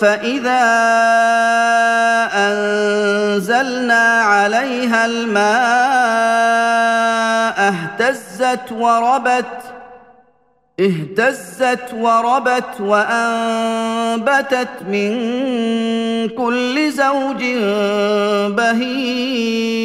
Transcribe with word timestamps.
فإذا 0.00 0.64
أنزلنا 2.34 4.20
عليها 4.20 5.06
الماء 5.06 5.44
اهتزت 7.68 8.72
وربت 8.72 9.74
اهتزت 10.80 11.94
وربت 11.94 12.80
وأنبتت 12.80 14.68
من 14.88 15.14
كل 16.28 16.90
زوج 16.92 17.44
بهيج. 18.56 19.84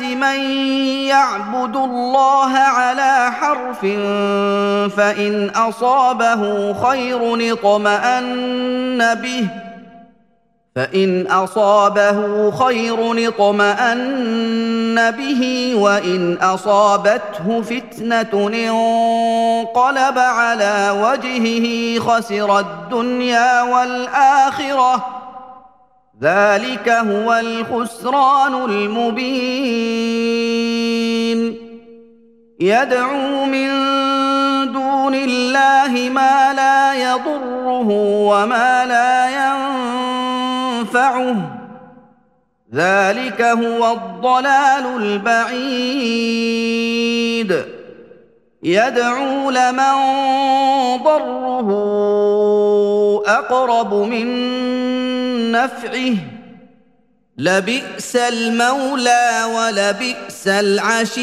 من 0.00 0.40
يعبد 1.06 1.76
الله 1.76 2.52
على 2.58 3.32
حرف 3.32 3.80
فإن 4.96 5.50
أصابه 5.54 6.72
خير 6.72 7.52
اطمأن 7.52 9.14
به 9.14 9.48
فإن 10.76 11.26
أصابه 11.26 12.50
خير 12.50 13.28
اطمأن 13.28 15.10
به 15.10 15.72
وإن 15.76 16.38
أصابته 16.42 17.62
فتنة 17.62 18.48
انقلب 18.48 20.18
على 20.18 20.90
وجهه 21.02 21.98
خسر 22.00 22.58
الدنيا 22.58 23.62
والآخرة 23.62 25.21
ذلك 26.22 26.88
هو 26.88 27.34
الخسران 27.34 28.54
المبين. 28.54 30.12
يدعو 32.60 33.44
من 33.44 33.68
دون 34.72 35.14
الله 35.14 36.10
ما 36.14 36.52
لا 36.54 36.94
يضره 36.94 37.88
وما 38.28 38.86
لا 38.86 39.28
ينفعه. 40.80 41.36
ذلك 42.74 43.42
هو 43.42 43.92
الضلال 43.92 44.86
البعيد. 45.02 46.22
يدعو 48.62 49.50
لمن 49.50 49.94
ضره 51.04 51.68
أقرب 53.26 53.94
من 53.94 54.26
نفعه. 55.50 56.14
لبئس 57.38 58.16
المولى 58.16 59.44
ولبئس 59.56 60.48
العشير. 60.48 61.22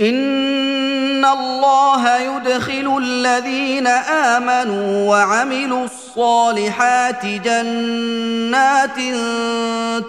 إن 0.00 1.24
الله 1.24 2.18
يدخل 2.18 2.98
الذين 3.02 3.86
آمنوا 3.86 5.10
وعملوا 5.10 5.84
الصالحات 5.84 7.26
جنات 7.26 8.96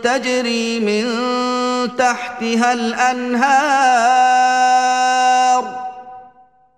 تجري 0.03 0.79
من 0.79 1.05
تحتها 1.97 2.73
الأنهار. 2.73 3.49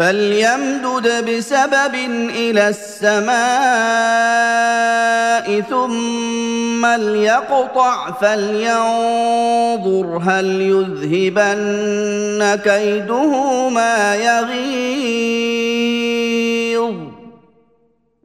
فليمدد 0.00 1.30
بسبب 1.30 1.94
إلى 2.34 2.68
السماء 2.68 3.40
ثم 5.60 6.86
ليقطع 6.86 8.10
فلينظر 8.10 10.06
هل 10.24 10.60
يذهبن 10.60 11.60
كيده 12.64 13.68
ما 13.68 14.14
يغيظ 14.14 15.69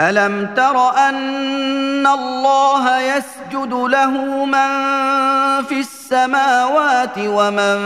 ألم 0.00 0.54
تر 0.56 0.90
أن 1.08 2.06
الله 2.06 3.00
يسجد 3.00 3.72
له 3.72 4.44
من 4.44 4.70
في 5.64 5.80
السماوات 5.80 7.18
ومن 7.18 7.76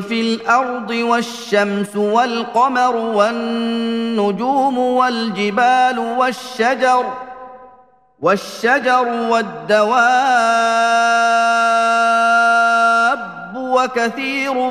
في 0.00 0.20
الأرض 0.20 0.90
والشمس 0.90 1.96
والقمر 1.96 2.96
والنجوم 2.96 4.78
والجبال 4.78 5.98
والشجر 5.98 7.04
والشجر 8.20 9.08
والدواب 9.08 9.94
وكثير 13.56 14.70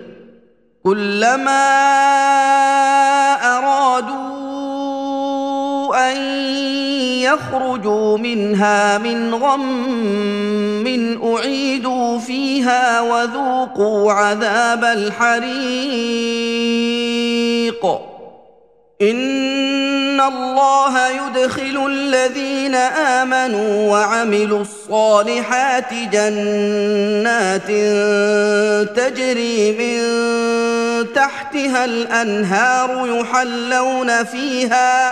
كلما 0.83 1.67
أرادوا 3.57 4.21
أن 6.11 6.17
يخرجوا 7.21 8.17
منها 8.17 8.97
من 8.97 9.35
غم 9.35 11.21
أعيدوا 11.23 12.19
فيها 12.19 13.01
وذوقوا 13.01 14.11
عذاب 14.13 14.83
الحريق. 14.83 15.41
ان 19.01 20.21
الله 20.21 21.09
يدخل 21.09 21.87
الذين 21.87 22.75
امنوا 22.75 23.91
وعملوا 23.91 24.61
الصالحات 24.61 25.93
جنات 25.93 27.67
تجري 28.97 29.71
من 29.71 30.01
تحتها 31.13 31.85
الانهار 31.85 33.07
يحلون 33.07 34.23
فيها 34.23 35.11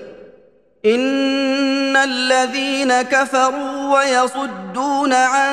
ان 0.85 1.97
الذين 1.97 3.01
كفروا 3.01 3.99
ويصدون 3.99 5.13
عن 5.13 5.51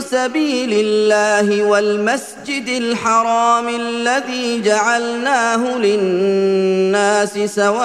سبيل 0.00 0.70
الله 0.72 1.62
والمسجد 1.62 2.68
الحرام 2.68 3.68
الذي 3.68 4.62
جعلناه 4.62 5.78
للناس 5.78 7.38
سواء 7.38 7.80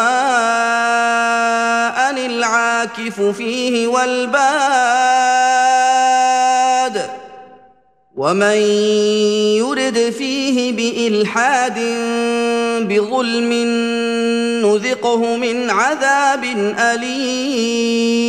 العاكف 2.25 3.21
فيه 3.21 3.87
والباد 3.87 4.35
ومن 8.15 8.57
يرد 9.59 10.13
فيه 10.17 10.71
بالحاد 10.71 11.79
بظلم 12.89 13.51
نذقه 14.65 15.37
من 15.37 15.69
عذاب 15.69 16.43
أليم. 16.79 18.25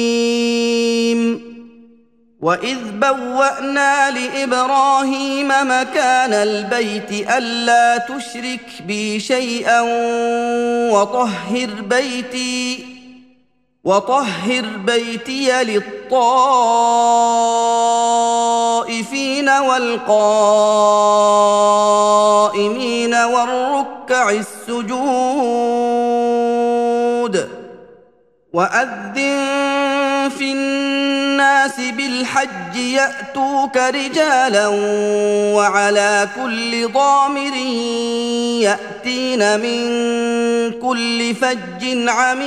وإذ 2.40 2.78
بوأنا 2.93 4.11
لإبراهيم 4.11 5.49
مكان 5.49 6.33
البيت 6.33 7.31
ألا 7.31 7.99
تشرك 7.99 8.83
بي 8.87 9.21
شيئا 9.21 9.81
وطهر 10.93 11.71
بيتي 11.90 12.87
وطهر 13.85 14.64
بيتي 14.76 15.64
للطائفين 15.64 16.59
والقائمين 19.49 20.75
والركع 23.14 24.31
السجود. 24.31 26.06
وأذن 28.57 30.31
في 30.39 30.53
الناس 30.53 31.81
بالحج 31.81 32.77
يأتوك 32.77 33.77
رجالا 33.77 34.67
وعلى 35.57 36.29
كل 36.37 36.89
ضامر 36.93 37.57
يأتين 38.61 39.61
من 39.61 39.81
كل 40.81 41.35
فج 41.35 42.09
عميق. 42.09 42.47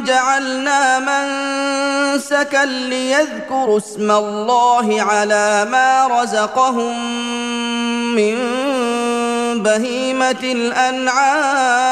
جعلنا 0.06 1.00
منسكا 1.00 2.66
ليذكروا 2.66 3.78
اسم 3.78 4.12
الله 4.12 5.02
على 5.02 5.68
ما 5.72 6.08
رزقهم 6.22 7.16
من 8.16 8.36
بهيمة 9.64 10.44
الأنعام. 10.44 11.92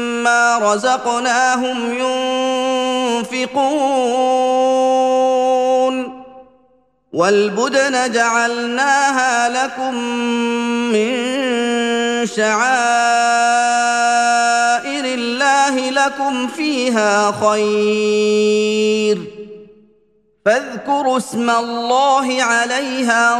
ومما 0.21 0.57
رزقناهم 0.73 1.93
ينفقون 3.33 3.61
والبدن 7.13 8.11
جعلناها 8.11 9.49
لكم 9.49 9.95
من 10.93 11.11
شعائر 12.25 12.65
الله 15.05 15.89
لكم 15.89 16.47
فيها 16.47 17.31
خير 17.31 19.17
فاذكروا 20.45 21.17
اسم 21.17 21.49
الله 21.49 22.43
عليها 22.43 23.39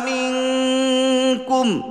منكم 0.00 1.82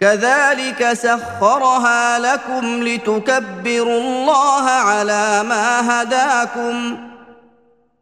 كذلك 0.00 0.92
سخرها 0.92 2.18
لكم 2.18 2.82
لتكبروا 2.82 4.00
الله 4.00 4.64
على 4.70 5.42
ما 5.42 6.02
هداكم 6.02 6.98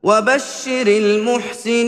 وبشر 0.03 0.87
المحسنين. 0.87 1.87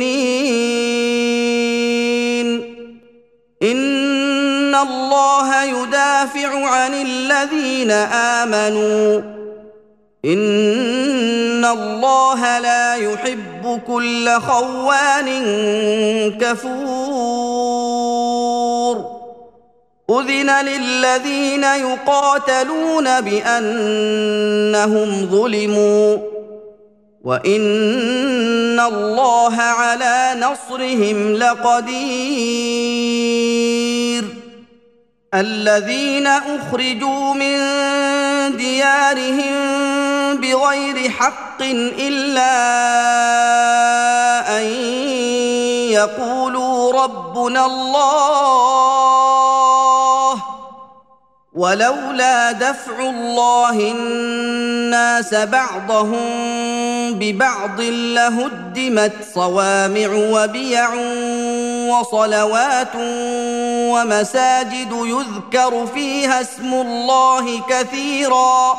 إن 3.62 4.74
الله 4.74 5.64
يدافع 5.64 6.68
عن 6.68 6.94
الذين 6.94 7.90
آمنوا 8.40 9.37
ان 10.24 11.64
الله 11.64 12.58
لا 12.58 12.94
يحب 12.94 13.80
كل 13.86 14.30
خوان 14.40 15.28
كفور 16.40 17.78
اذن 20.10 20.50
للذين 20.64 21.64
يقاتلون 21.64 23.20
بانهم 23.20 24.08
ظلموا 25.30 26.16
وان 27.24 28.80
الله 28.80 29.56
على 29.60 30.34
نصرهم 30.40 31.34
لقدير 31.34 32.78
الذين 35.34 36.26
اخرجوا 36.26 37.34
من 37.34 37.58
ديارهم 38.56 39.67
بغير 40.40 41.10
حق 41.10 41.62
إلا 41.98 42.58
أن 44.58 44.64
يقولوا 45.92 47.02
ربنا 47.02 47.66
الله 47.66 49.08
ولولا 51.54 52.52
دفع 52.52 52.98
الله 52.98 53.70
الناس 53.70 55.34
بعضهم 55.34 56.28
ببعض 57.14 57.80
لهدمت 57.80 59.12
صوامع 59.34 60.08
وبيع 60.12 60.94
وصلوات 61.90 62.92
ومساجد 63.92 64.92
يذكر 64.92 65.86
فيها 65.86 66.40
اسم 66.40 66.74
الله 66.74 67.60
كثيرا 67.68 68.78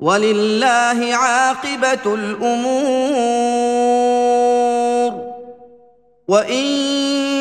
ولله 0.00 1.14
عاقبة 1.14 2.14
الأمور. 2.14 3.52
وإن 6.28 6.64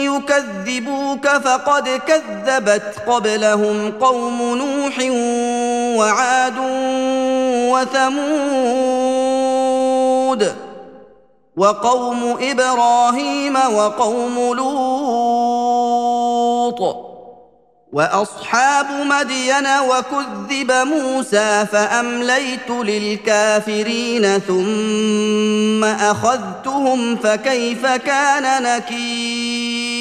يكذبوك 0.06 1.28
فقد 1.28 1.90
كذبت 2.08 2.96
قبلهم 3.08 3.92
قوم 3.92 4.58
نوح 4.58 5.00
وعاد 6.00 6.58
وثمود 7.72 8.82
وقوم 11.58 12.38
إبراهيم 12.42 13.56
وقوم 13.56 14.54
لوط. 14.54 15.22
وأصحاب 17.94 18.86
مدين 18.92 19.68
وكذب 19.68 20.72
موسى 20.72 21.66
فأمليت 21.72 22.70
للكافرين 22.70 24.40
ثم 24.40 25.84
أخذتهم 25.84 27.16
فكيف 27.16 27.86
كان 27.86 28.64
نكير؟ 28.64 29.92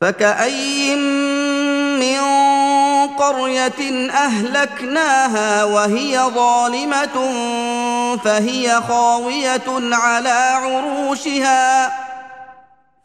فكأين 0.00 0.98
من 1.98 2.20
قرية 3.06 4.10
أهلكناها 4.10 5.64
وهي 5.64 6.20
ظالمة 6.34 7.32
فهي 8.24 8.80
خاوية 8.88 9.94
على 9.94 10.28
عروشها 10.52 12.05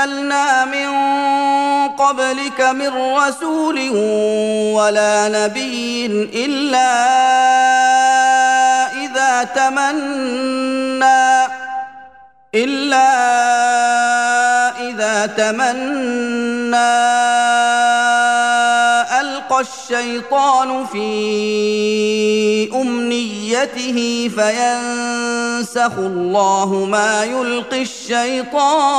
ارسلنا 0.00 0.64
من 0.64 0.88
قبلك 1.88 2.60
من 2.60 2.88
رسول 3.16 3.90
ولا 4.74 5.28
نبي 5.28 6.06
إلا 6.34 6.92
إذا 9.04 9.44
تمنى 9.44 11.46
إلا 12.54 13.10
إذا 14.80 15.26
تمنى. 15.26 17.39
الشيطان 19.60 20.86
في 20.86 21.10
أمنيته 22.74 24.28
فينسخ 24.28 25.98
الله 25.98 26.86
ما 26.90 27.24
يلقي 27.24 27.82
الشيطان 27.82 28.90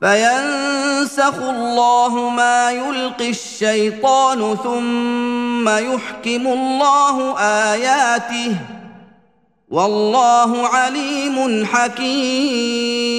فينسخ 0.00 1.34
الله 1.42 2.30
ما 2.30 2.70
يلقي 2.70 3.30
الشيطان 3.30 4.56
ثم 4.64 5.68
يحكم 5.68 6.46
الله 6.46 7.38
آياته 7.38 8.56
والله 9.70 10.66
عليم 10.66 11.66
حكيم 11.66 13.18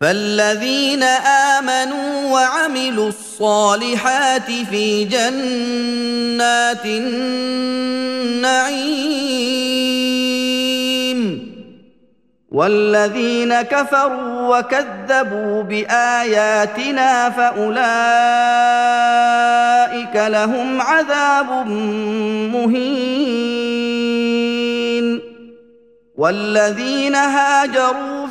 فالذين 0.00 1.02
امنوا 1.58 2.32
وعملوا 2.32 3.08
الصالحات 3.08 4.50
في 4.70 5.04
جنات 5.04 6.84
النعيم 6.84 8.28
والذين 12.52 13.62
كفروا 13.62 14.58
وكذبوا 14.58 15.62
باياتنا 15.62 17.30
فاولئك 17.30 17.76
لهم 20.16 20.80
عذاب 20.80 21.66
مهين 22.54 23.58
والذين 26.16 27.14
هاجروا 27.14 28.17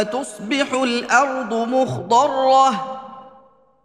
فتصبح 0.00 0.72
الأرض 0.72 1.54
مخضرة. 1.54 3.00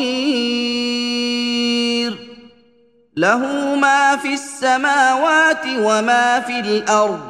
له 3.17 3.75
ما 3.75 4.17
في 4.17 4.35
السماوات 4.35 5.65
وما 5.79 6.41
في 6.41 6.61
الأرض. 6.61 7.21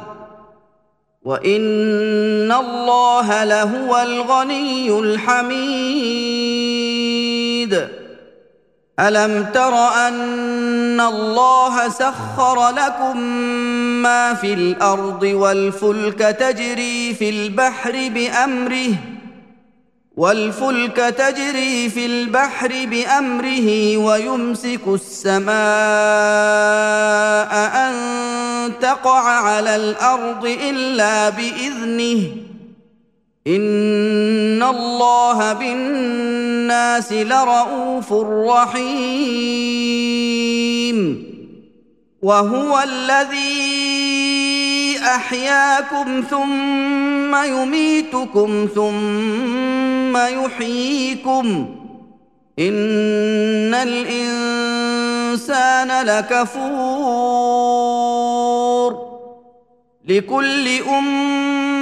وإن 1.23 2.51
الله 2.51 3.43
لهو 3.43 3.97
الغني 3.97 4.99
الحميد. 4.99 5.61
ألم 8.99 9.45
تر 9.53 9.73
أن 10.07 11.01
الله 11.01 11.89
سخر 11.89 12.69
لكم 12.69 13.17
ما 14.01 14.33
في 14.33 14.53
الأرض 14.53 15.23
والفلك 15.23 16.19
تجري 16.19 17.13
في 17.13 17.29
البحر 17.29 18.09
بأمره 18.09 18.95
والفلك 20.17 20.97
تجري 20.97 21.89
في 21.89 22.05
البحر 22.05 22.71
بأمره 22.85 23.97
ويمسك 23.97 24.87
السماء 24.87 25.51
أن 27.75 27.93
تقع 28.81 29.21
على 29.21 29.75
الأرض 29.75 30.45
إلا 30.45 31.29
بإذنه 31.29 32.50
ان 33.47 34.63
الله 34.63 35.53
بالناس 35.53 37.13
لرءوف 37.13 38.13
رحيم. 38.13 38.91
وهو 42.21 42.83
الذي 42.83 43.81
احياكم 45.05 46.23
ثم 46.29 47.35
يميتكم 47.35 48.67
ثم 48.75 50.17
يحييكم. 50.17 51.75
ان 52.59 53.73
الانسان 53.73 55.25
لكفور. 56.05 57.41
لكل 60.07 60.67
امه 60.67 61.60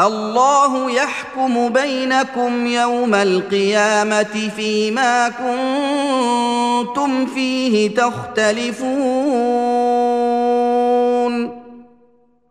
الله 0.00 0.90
يحكم 0.90 1.68
بينكم 1.68 2.66
يوم 2.66 3.14
القيامة 3.14 4.50
فيما 4.56 5.28
كنتم 5.28 7.26
فيه 7.26 7.94
تختلفون. 7.94 8.86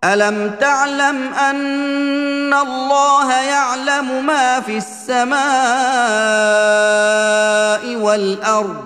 ألم 0.04 0.56
تعلم 0.60 1.34
أن 1.34 2.54
الله 2.54 3.34
يعلم 3.34 4.26
ما 4.26 4.60
في 4.60 4.78
السماء 4.78 5.36
والأرض؟ 7.96 8.84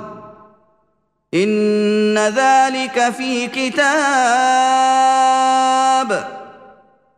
إن 1.33 2.17
ذلك 2.17 3.09
في 3.09 3.47
كتاب. 3.47 3.79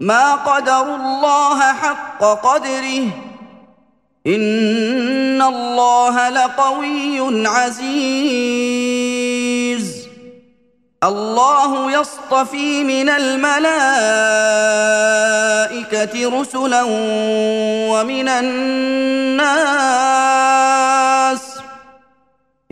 ما 0.00 0.34
قدروا 0.34 0.96
الله 0.96 1.72
حق 1.72 2.24
قدره. 2.24 3.06
إن 4.26 5.42
الله 5.42 6.28
لقوي 6.28 7.48
عزيز. 7.48 8.80
الله 11.04 12.00
يصطفي 12.00 12.84
من 12.84 13.08
الملائكة 13.08 13.80
رسلا 16.40 16.82
ومن 17.90 18.28
الناس. 18.28 19.50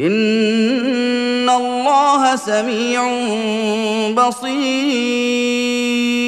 إن 0.01 1.51
الله 1.51 2.37
سميع 2.37 3.03
بصير. 4.13 6.28